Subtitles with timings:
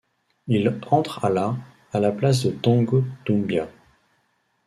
[0.47, 1.55] Il entre à la
[1.93, 3.67] à la place de Tongo Doumbia.